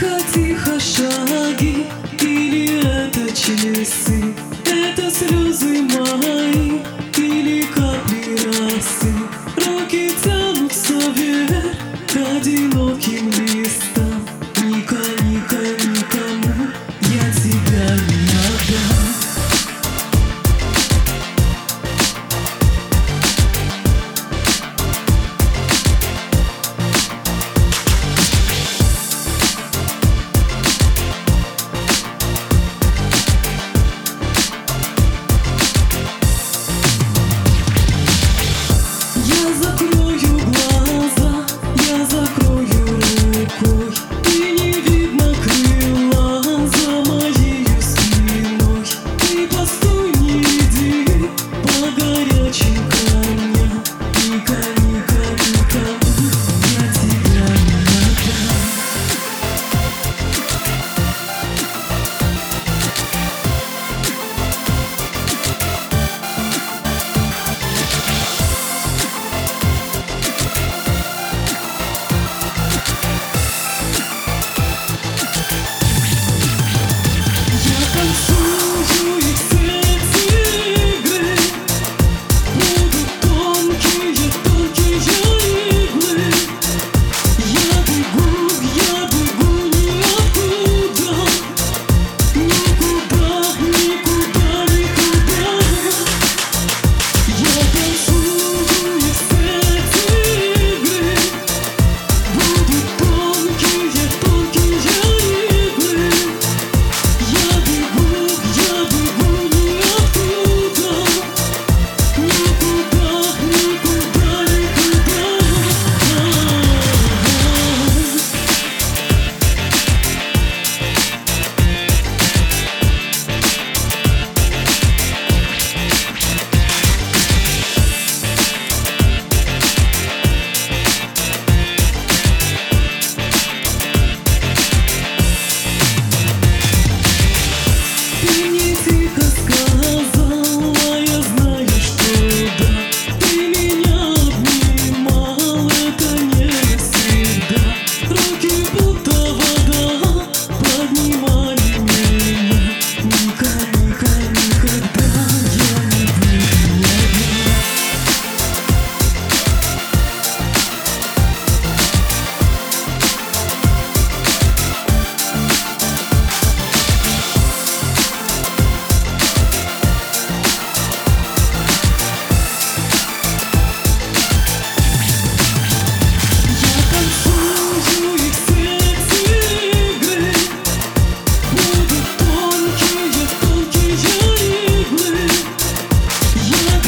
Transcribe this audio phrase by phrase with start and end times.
[0.00, 1.86] Тихо-тихо шаги
[2.22, 4.34] Или это часы?
[4.64, 6.80] Это слезы мои
[7.18, 9.12] Или капли росы?
[9.56, 11.76] Руки тянутся вверх
[12.10, 13.49] К одиноким людям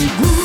[0.00, 0.37] Ooh.